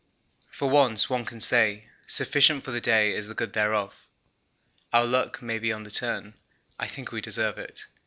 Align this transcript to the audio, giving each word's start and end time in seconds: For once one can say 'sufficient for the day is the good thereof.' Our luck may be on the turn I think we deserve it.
For 0.49 0.67
once 0.67 1.11
one 1.11 1.25
can 1.25 1.39
say 1.39 1.87
'sufficient 2.07 2.63
for 2.63 2.71
the 2.71 2.81
day 2.81 3.13
is 3.13 3.27
the 3.27 3.35
good 3.35 3.53
thereof.' 3.53 4.07
Our 4.91 5.05
luck 5.05 5.43
may 5.43 5.59
be 5.59 5.71
on 5.71 5.83
the 5.83 5.91
turn 5.91 6.33
I 6.79 6.87
think 6.87 7.11
we 7.11 7.21
deserve 7.21 7.59
it. 7.59 7.85